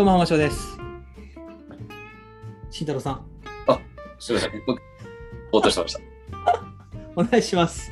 [0.00, 0.78] どうも、浜翔です。
[2.70, 3.26] 慎太郎さん、
[4.18, 4.62] すみません。
[4.66, 4.80] 僕、
[5.52, 6.00] 応答してました。
[7.20, 7.90] お願いします。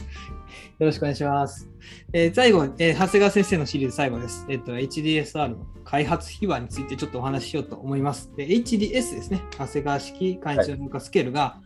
[0.79, 1.69] よろしくお願いします。
[2.15, 4.47] えー最後、えー長谷川先生のシリーズ最後です。
[4.49, 8.35] えっと、HDSR の開発秘話についてちょっとお話ししようと思います。
[8.37, 11.61] で HDS ですね、長谷川式簡易通化スケールが、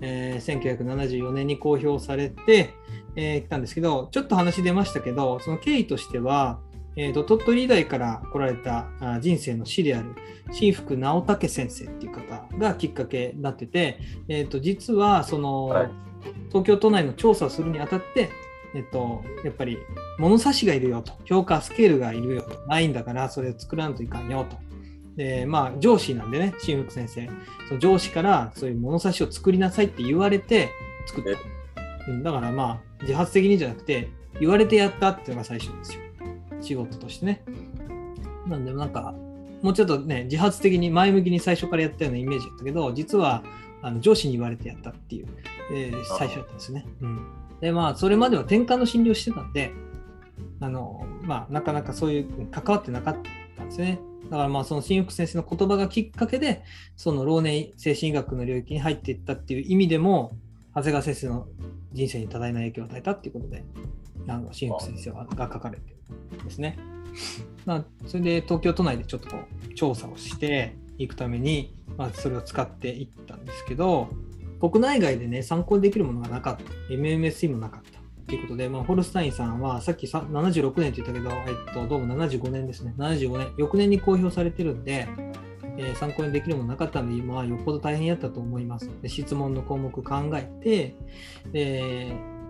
[0.00, 2.70] えー1974年に公表されて、
[3.14, 6.60] えー来たんですけど、ちょっと話出ましたけど、その経緯としては、
[6.96, 10.14] えーと鳥取医大から来られたあ人生の師である
[10.50, 15.90] 新福直武先生っていう方がきっかけになってて、えー、と実はその、はい
[16.48, 18.30] 東京都内の調査をするにあたって、
[18.74, 19.78] えっと、やっぱり
[20.18, 24.56] 物差しがいるよと、評価スケールがいるよと、ないんだからそれを作らんといかんよと。
[25.16, 27.28] で、まあ、上司なんでね、新福先生、
[27.68, 30.70] その上司からそういう物差しを作りなさいって言われて
[31.06, 31.30] 作った。
[32.08, 36.00] うんだからまあ、自発的にじゃなくて、言われてやったっていうのが最初ですよ。
[36.62, 37.42] 仕事としてね。
[38.46, 39.14] なんで、なんか、
[39.62, 43.44] もうちょっとね、自発的に前向きに最初からやったようなイメージだったけど、実は
[43.80, 45.28] あの上司に言われてやったっていう、
[45.72, 46.86] えー最初だったんですね。
[47.00, 47.26] うん、
[47.60, 49.72] で、まあ、それまでは転換の診療してたんで、
[50.60, 53.16] あの、まあ、なかなかそういう関わってなかっ
[53.56, 54.00] たんですね。
[54.32, 56.62] だからまあその新福先生の言葉がきっかけで
[56.96, 60.32] その老年精神医学の領域に入っていったっていう意味でも
[60.74, 61.46] 長谷川先生の
[61.92, 63.62] 人生に多大な影響を与えたっていうことで
[64.26, 65.96] あの新福先生はが書かれてる
[66.44, 66.78] ですね。
[67.66, 69.38] まあ、それで東京都内でちょっとこ
[69.70, 74.08] う調査をしていくために、まあ、それを使っていったんですけど
[74.60, 76.62] 国内外でね参考にできるものがなかった。
[76.92, 78.00] MMSE もなかった。
[78.28, 82.94] ということで、まあ、ホルスタインさんはさっき76年って言ったけど、えっと、どうも75年ですね。
[82.96, 83.52] 75年。
[83.58, 85.08] 翌年に公表されてるんで、
[85.76, 88.88] えー参考にできるものなかったんで今はよっぽど大変やったと思います。
[89.02, 90.94] で質問の項目考えて、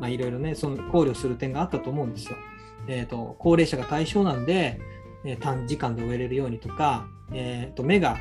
[0.08, 2.36] いろいろねその考慮する点があったと思うんですよ。
[2.86, 4.80] えー、と高齢者が対象なんで、
[5.24, 8.18] えー短時間で終えれるようにとか、えー、と目が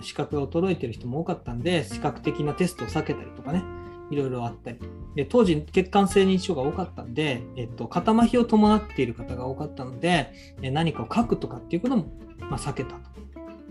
[0.00, 3.62] 視覚が衰えてる人も多かったんで視覚的なテストを避けたりとかね
[4.10, 4.78] いろいろあったり
[5.14, 12.06] で当時血管性認知症が多かったんで、えっと肩麻痺を伴っている方が多かったので、え何かを書くとかっていうことも、
[12.38, 13.00] まあ、避けたと、ま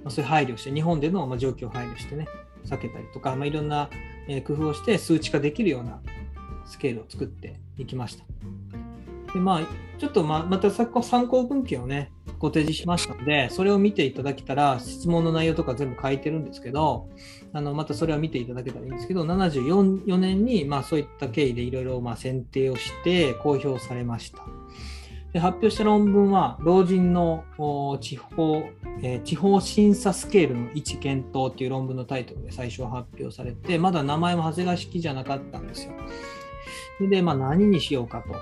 [0.05, 2.27] あ、そういう配慮して日本での、まあ、状況を配慮してね
[2.65, 3.89] 避けたりとか、まあ、いろんな、
[4.27, 5.99] え工夫をして数値化できるような
[6.65, 8.80] スケールを作っていきました。
[9.33, 9.61] でまあ、
[9.97, 17.07] ちょっとままた参考文献をね、ご提示しましたので、それを見ていただけたら、質問の内容とか全部書いてるんですけど、
[17.53, 24.39] あのまたそれは見ていただけたらいいんですけど、74年にまあそういった経緯でいろいろ選定をして公表されました。
[25.33, 27.45] で発表した論文は、老人の
[28.01, 28.63] 地方、
[29.01, 35.93] えー地方審査スケールの位置検討っていう論文のタイトルで最初発表されて、まだ名前も長谷川式じゃなかったんですよ。
[36.97, 38.35] それで、まあ、何にしようかと。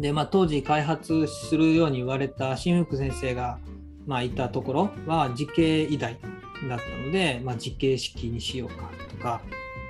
[0.00, 3.58] で、まあ、当時開発するように言われた新福先生が、
[4.06, 6.18] まあ、いたところは慈恵医大
[6.68, 9.42] だったので、まあ、慈恵式にしようかとか、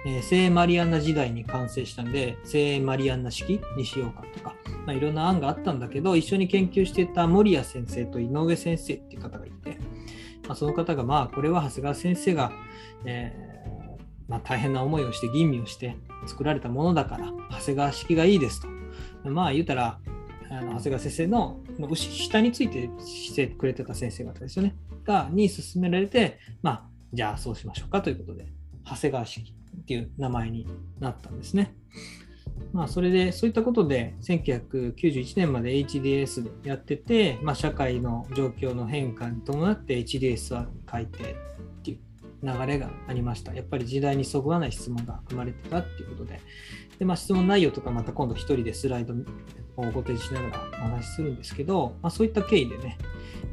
[0.04, 4.54] えー聖マリアンナ時代に完成したんで聖マリアンナ式にしようかとか、
[4.86, 9.78] まあ、いろんな案があったんだけど一緒に研究していた守谷先生と井上先生っていう方がいて、
[10.48, 12.50] まあ、その方がまあこれは長谷川先生が、
[13.04, 13.50] えー
[14.26, 15.96] まあ、大変な思いをして吟味をして
[16.26, 18.79] 作られたものだから長谷川式がいいですと。
[19.24, 20.00] まあ言うたら
[20.50, 21.60] あの長谷川先生の
[21.94, 24.74] 下についてしてくれてた先生方ですよね。
[25.04, 28.46] がに勧められて、まあじゃあそうしましょうかということで
[28.84, 30.66] 長谷川式っていう名前に
[30.98, 31.74] なったんですね。
[32.72, 41.34] まあそれでそういったことで1991年まで HDS でやってて、まあ、社会の状況の変化に伴って HDSR に改定っ
[41.82, 41.98] ていう
[42.42, 43.54] 流れがありました。
[43.54, 46.40] やっぱり時代にそぐわない質問が含まれてたっていうことで、
[47.00, 52.98] でまあ、質問内容とかまた今度一人でスライドをご提示しながらお話しするんですけど、まあ、そういった経緯でね、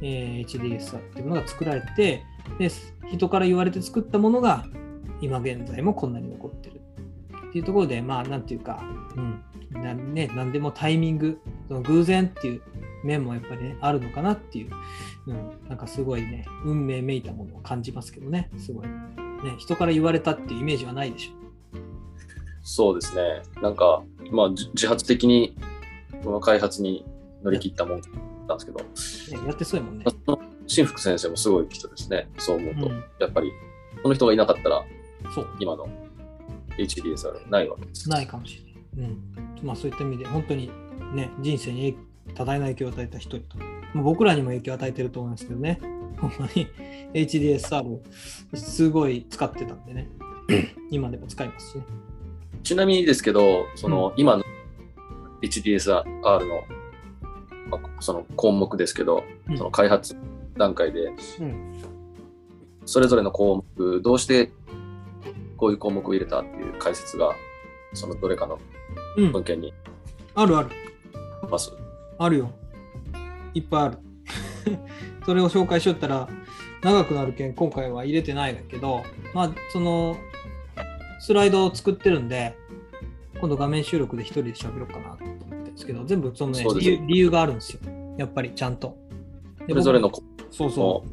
[0.01, 2.25] えー HDSR っていうものが作られて
[2.59, 2.69] で、
[3.09, 4.65] 人から言われて作ったものが
[5.21, 6.81] 今現在もこんなに残ってる
[7.47, 8.83] っていうところで、まあなんていうか、
[9.15, 9.19] う
[9.77, 12.61] ん、なね、何でもタイミング、その偶然っていう
[13.05, 14.71] 面もやっぱりね、あるのかなっていう、
[15.27, 18.87] うん、なんかすごいね、運命めいたものを感じますけどね、すごい。
[18.87, 21.46] ね、人から言われたっていうイメージはないでしょう。
[22.69, 23.41] そうですね。
[23.61, 25.55] なんか、まあ、じ自発的に
[26.21, 27.05] この開発に
[27.41, 28.01] 乗り切ったもん
[28.45, 30.05] なんですけど、ね、やってそうやもんね。
[30.67, 32.27] 新福先生もすごい人ですね。
[32.37, 33.53] そう思うと、うんやっぱり、
[34.03, 34.83] この人がいなかったら、
[35.33, 35.47] そう。
[35.61, 35.87] 今の
[36.77, 38.09] HDSR ないわけです。
[38.09, 38.61] ないかもし
[38.97, 39.09] れない。
[39.09, 39.65] うん。
[39.65, 40.69] まあそういった意味で、本当に
[41.15, 41.97] ね、人生に
[42.35, 43.57] 多大な影響を与えた一人と。
[43.93, 45.79] まあ、僕らにも影響を与えてると思いますけどね。
[46.19, 46.67] ほんまに
[47.13, 48.01] HDSR
[48.57, 50.09] すごい使ってたんでね。
[50.91, 51.83] 今でも使いますしね。
[52.63, 54.43] ちなみにですけど、その、今の
[55.41, 56.63] HDSR の、
[57.69, 60.15] まあその項目ですけど、うんその開発
[60.57, 61.73] 段階で、うん。
[62.85, 64.51] それぞれの項目、どうして
[65.57, 67.35] こういう項目を入れたっていう解説が、
[67.93, 68.59] そのどれかの
[69.17, 69.43] うん文。
[69.43, 69.73] 献に
[70.35, 70.69] あるある。
[71.49, 71.71] ます？
[72.17, 72.51] あるよ。
[73.53, 73.97] いっぱいある。
[75.25, 76.27] それを紹介しよったら
[76.83, 80.17] 長くなるけん今回は入れてないんだけど、まあその
[81.27, 82.55] スライドを作ってるんで、
[83.41, 87.81] 今度画面収録で一人で喋ろうかなと思ってるんですけど、全部そのね理由理由があるんですよ。
[88.17, 88.97] やっぱりちゃんと。
[89.67, 90.09] でそれぞれの
[90.51, 91.03] そうそ目を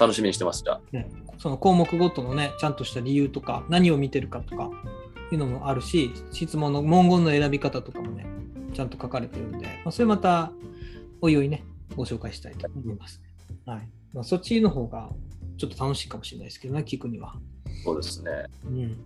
[0.00, 0.64] 楽しみにしてます。
[0.64, 0.80] じゃあ。
[0.92, 1.08] う、ね。
[1.38, 4.68] その項目ごとのね、ちゃんとした理由とか、何を見てるかとか
[5.30, 8.26] いうのもあるし、質問の文言の選び方とかもね、
[8.74, 10.50] ちゃんと書かれてるんで、まあ、それまた
[11.20, 11.64] おいおいね、
[11.94, 13.58] ご紹介したいと思います、ね。
[13.64, 13.88] はい。
[14.12, 15.08] まあ、そっちの方が
[15.56, 17.36] ちょっと楽しいかもしれないですけどね、聞くには。
[17.84, 18.30] そうですね。
[18.64, 18.96] うん。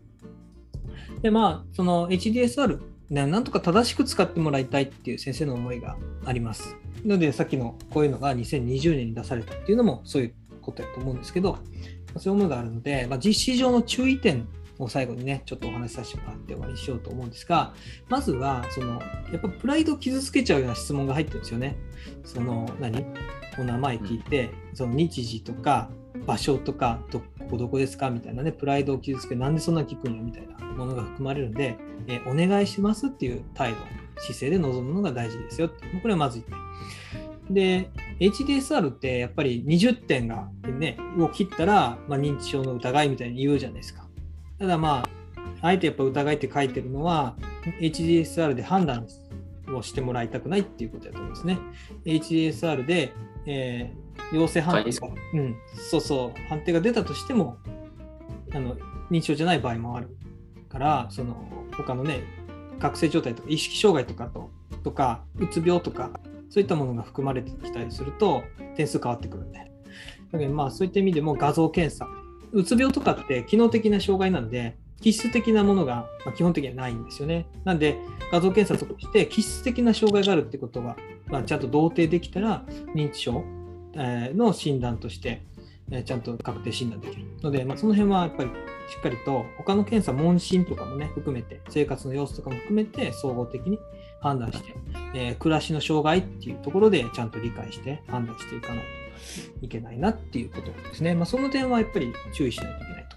[1.23, 2.81] で、まあ、その HDSR、
[3.11, 6.77] なんとか正しく使ってもらいたいっていう先生の思いがあります。
[7.05, 11.59] ので、さっきのこういうのが2020年に出されたっていうのもそういうことやと思うんですけど、
[12.19, 14.47] そういう思いがあるので、まあ、実施上の注意点
[14.79, 17.75] を最後にね、ちょっとお話しさせてもらって終わりにしようと思うんですが、
[18.09, 19.01] まずは、その、
[19.33, 21.77] やっぱプライドを傷つけちゃうような質問が入ってるんですよね。
[22.25, 23.05] その、何？
[23.59, 25.91] お名前聞いて、その日時とか
[26.27, 31.77] 場所とか、どこどこですかみたいなね、プライドを傷つけ、なんでそんな聞くんやみたいなものが含まれるんで、
[32.07, 33.79] えーお願いしますっていう態度、
[34.19, 35.87] 姿勢で臨むのが大事ですよって。
[36.01, 37.55] これはまず1点。
[37.55, 37.91] で、
[38.21, 40.49] HDSR ってやっぱり20点が
[40.79, 44.07] ね、を切ったら、まあ、認知症の疑いみたいに言うじゃないですか。
[44.59, 45.03] ただま
[45.63, 47.37] あ、あえてやっぱ疑いって書いてるのは、
[47.81, 49.07] HDSR で判断
[49.75, 51.59] をしてもらいたくないっていうことだと思うんですね。
[52.05, 53.13] HDSR で、
[53.47, 55.57] えー陽性判定が、うん、
[55.91, 57.57] そうそう、判定が出たとしても、
[58.53, 58.77] あの
[59.11, 60.17] 認知症じゃない場合もある
[60.69, 61.37] から、その
[61.77, 62.23] 他のね、
[62.79, 64.51] 覚醒状態とか意識障害とかと
[64.83, 66.11] とか、うつ病とか、
[66.49, 68.43] そういったものが含まれてきたりすると、
[68.77, 69.71] 点数変わってくるんで。
[70.33, 72.09] だけどまあそういった意味でも画像検査。
[72.53, 77.47] うつ病とかって機能的な障害なんで、気質的なものがまあ基本的にはないんですよね。
[77.65, 77.99] なんで
[78.31, 80.97] 画像検査として気質的な障害があるってことが、
[81.27, 82.65] まあ、ちゃんと同定できたら
[82.95, 83.45] 認知症
[83.95, 85.43] えの診断として、
[85.91, 88.53] えちゃんと確定診断できるので、まあ、その辺はやっぱりし
[88.99, 93.79] っかりと他の検査、問診とかもね、含めて、生活の様子とかも含めて総合的に
[94.21, 94.75] 判断して、
[95.15, 98.85] えー暮らしの障害っていうところでちゃんと理解して判断していかない
[99.61, 101.15] といけないなっていうことですね。
[101.15, 103.17] まあ、その点はやっぱり注意しないといけないと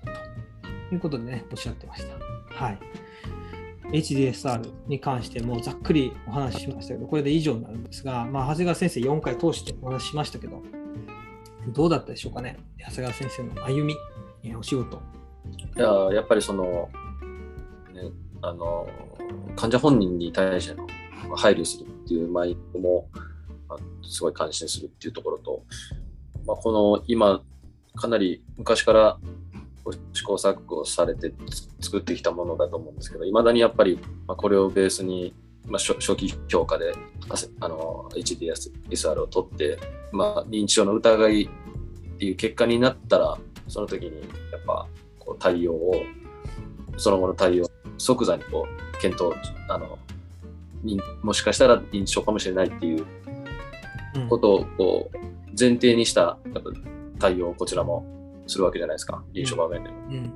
[0.90, 2.66] ということでね、おっしゃってました。
[2.66, 2.80] はい。
[3.94, 10.62] HDSR に関してもざっくりお話ししましたけど、これで以上になるんですが、まあ、長谷川先生4回通してお話ししましたけど、
[11.68, 13.96] どうだったでしょうかね、長谷川先生の歩み、
[14.56, 15.02] お仕事。
[15.78, 16.90] いややっぱりその、
[17.94, 18.12] ね、
[18.42, 18.88] あの
[19.56, 20.88] 患者本人に対しての
[21.36, 23.10] 配慮するっていうマインドも
[23.70, 25.64] あすごい感心するっていうところと、
[26.46, 27.44] まあ、この今
[27.96, 29.18] かなり昔から
[30.14, 35.34] 試行錯誤されてつ作ってきたものだと思うんですけどいまだにやっぱり、まあ、これをベースに、
[35.68, 36.94] まあ、初初期評価で
[37.60, 39.80] あの HDSR を取って、
[40.12, 43.38] まあ、認知症の疑いっていう結果になったら
[43.68, 44.22] その時に
[44.52, 44.88] やっぱ
[45.20, 45.96] こう対応を
[46.98, 49.36] その後の対応即座にこう検討
[49.68, 49.98] あの
[50.84, 53.06] にもしかしたら認知症かもしれないっていう
[54.16, 54.30] うん。
[54.30, 55.18] ことをこう
[55.60, 56.70] 前提にしたやっぱ
[57.20, 58.06] 対応をこちらも
[58.48, 60.34] するわけじゃないですか臨床場面でも、うん。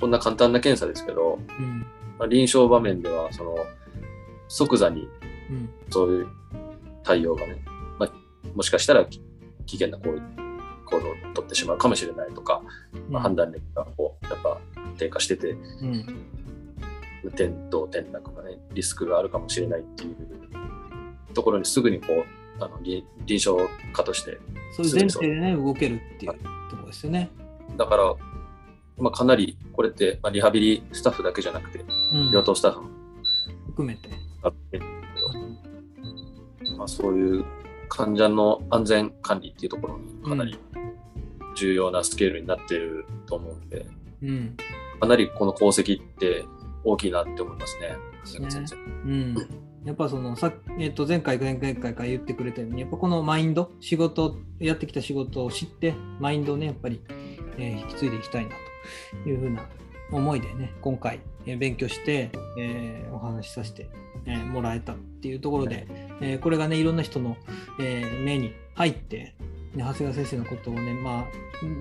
[0.00, 1.86] こんな簡単な検査ですけど、うん。
[2.18, 3.56] まあ、臨床場面ではその
[4.48, 5.08] 即座に
[5.50, 5.70] うん。
[5.90, 6.28] そういう
[7.02, 7.62] 対応がね、
[7.98, 8.12] まあ、
[8.54, 9.20] もしかしたらき
[9.66, 10.22] 危険な行為
[10.86, 12.62] 行動を取ってしまうかもしれないとか、
[13.08, 14.60] まあ、判断力がこうやっぱ
[14.98, 15.56] 低下しててう
[15.86, 16.06] ん。
[17.28, 20.16] 転倒転落がねリスクがあるかもしれないっていう
[21.34, 24.38] ところにすぐにこうあの臨臨床家として
[24.76, 26.32] そういう前提でね、動けるっていう
[26.70, 27.30] ところですよね。
[27.76, 28.14] だから、
[28.98, 32.26] まあ、かなりこれって、まあ、リハビリスタッフだけじゃなくてうん。
[32.26, 32.88] 病棟スタッフも。
[33.66, 34.08] 含めて。
[34.42, 34.78] あって、
[36.76, 37.44] まあ、そういう
[37.88, 40.58] 患者の安全管理っていうところにかなり
[41.56, 43.86] 重要なスケールになっていると思うんで、
[44.22, 44.56] うん。
[45.00, 46.44] かなりこの功績って
[46.84, 47.88] 大きいなって思いますね。
[48.40, 48.50] ね。
[48.50, 48.76] 先生。
[48.76, 49.34] うん、
[49.84, 57.00] やっぱそのさ、えっと前回、前々回から言ってくれたように、やっぱこのマインド、仕事、やってきた仕事を知って、マインドをね、やっぱり、
[57.58, 58.54] えー引き継いでいきたいな
[59.22, 59.68] というふうな
[60.10, 63.88] 思いでね、今回、えー勉強して、えーお話しさせて、
[64.26, 65.86] えーもらえたっていうところで、
[66.20, 67.36] えーこれがね、いろんな人の、
[67.80, 69.34] えー目に入って、
[69.74, 71.24] ね、長谷川先生のことをね、まあ、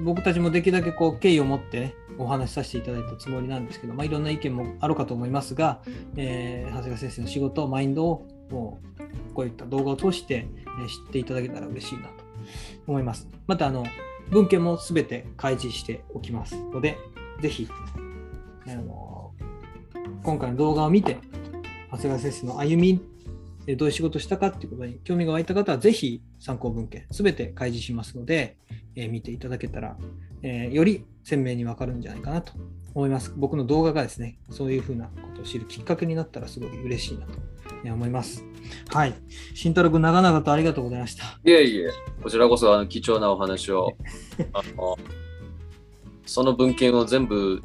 [0.03, 5.81] 僕たちもできるだけこう敬意を持って、ね、お話しさせていただいたつもりなんですけど、まあ、いろんな意見もあるかと思いますが、
[6.15, 12.11] えー長谷川先生の仕事、マインドをもうこういった動画を通して、えー知っていただけたら嬉しいなと
[12.87, 13.27] 思います。
[13.47, 13.85] また、あの、
[14.31, 16.97] 文献もすべて開示しておきますので、
[17.41, 17.67] ぜひ、
[18.65, 19.33] あの、
[20.23, 21.17] 今回の動画を見て、
[21.91, 23.01] 長谷川先生の歩み、
[23.67, 28.57] えどういう仕事したかっていうことに興味が湧いた方は、ぜひ参考文献、すべて開示しますので、
[28.95, 29.97] えー見ていただけたら、
[30.43, 32.53] えーより鮮明にわかるんじゃないかなと
[32.93, 33.33] 思います。
[33.35, 37.33] 僕の動画がですね、そういうふうなことを知るきっかけになったらすごい嬉しいなと
[37.83, 38.45] えー思います。
[38.89, 39.15] はい。
[39.53, 41.23] 慎太郎君、長々とありがとうございました。
[41.43, 41.89] いえいえ、
[42.21, 43.95] こちらこそあの貴重なお話を
[46.25, 47.61] その文献を全部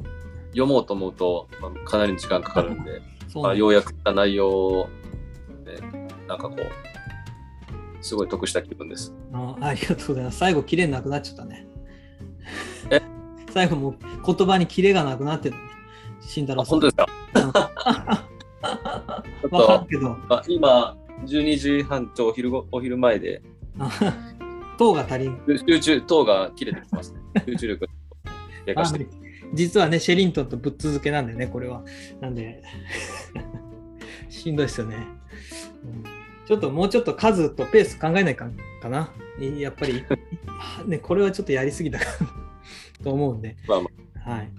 [0.51, 3.01] 読もうと思うと、まあかなり時間かかるんで、
[3.35, 4.89] まあ、ようやくした内容を、
[5.65, 9.13] ね、なんかこう、すごい得した気分です。
[9.33, 10.37] あありがとうございます。
[10.39, 11.66] 最後、キレなくなっちゃったね。
[13.47, 13.95] え最後もう
[14.35, 15.61] 言葉にキレがなくなってたね。
[16.21, 16.79] 慎太あ郎さん。
[16.79, 16.95] 本当です
[17.53, 18.27] か？
[18.61, 23.41] かる、けど、まあ、今、12時半とお昼ごお昼前で、
[24.77, 25.39] 糖が足りん。
[25.67, 27.19] 集中、糖が切れてきてますね。
[27.45, 27.91] 集中力が
[28.65, 29.07] 低下して。
[29.53, 31.83] 実はね、シェリントンとぶっ続けなんだよね、これは。
[32.19, 32.61] なんで、
[34.29, 34.97] しんどいですよね、
[35.83, 36.03] うん
[36.47, 38.49] ちょっともうちょっと数とペース考えないか
[38.81, 39.09] かな。
[39.37, 40.01] いやっぱり、
[40.85, 42.29] ね、これはちょっとやりすぎたかな
[43.03, 43.55] と思うんで。
[43.67, 43.89] まあま
[44.33, 44.51] はい。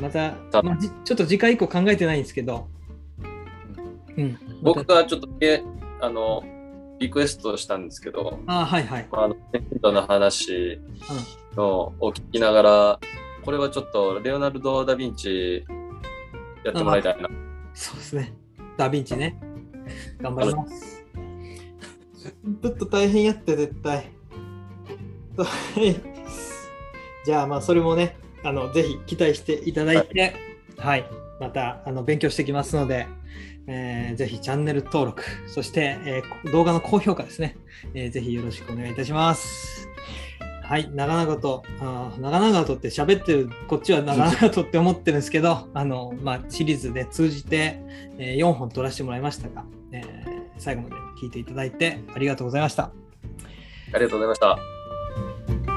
[0.00, 2.68] また、たまあ、じちょっと次回以降考えてないんですけど、
[4.16, 4.38] うん。
[4.62, 5.62] 僕がちょっとだけ、
[6.00, 6.44] あの、
[6.98, 9.08] リクエストしたんですけど、あはいはい。
[9.10, 10.80] まああの、ヒントの話
[11.56, 13.00] のを聞きながら、
[13.44, 15.64] これはちょっとレオナルド・ダ・ヴィンチ
[16.64, 17.28] やってもらいたいな。
[17.72, 18.32] そうですね。
[18.76, 19.40] ダヴィンチね。
[20.20, 21.04] 頑張ります。
[22.62, 23.96] ちょっと大変やって、絶対。
[25.36, 25.44] は
[25.76, 26.07] い
[27.28, 30.34] じゃあ、まあ、それもね、あのぜひ期待していただいて、
[30.78, 31.04] はい、
[31.38, 33.06] またあの勉強してきますので、
[33.66, 37.58] えーぜひチャンネル登録、そして、えー動画の高評価ですね、
[37.92, 39.90] えーぜひよろしくお願いいたします。
[40.62, 47.78] はい、長々と、あー長々とって喋ってる、こっちは長々とって思ってるんですけど、あの、まあ、シリーズで通じて、
[48.16, 52.84] え4本撮らせてもらいましたが、えー最後まで聞いていただいてありがとうございました。
[52.84, 52.90] あ
[53.98, 55.67] りがとうございました。